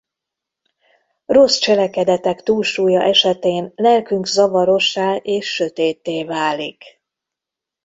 [1.25, 6.83] Rossz cselekedetek túlsúlya esetén lelkünk zavarossá és sötétté válik.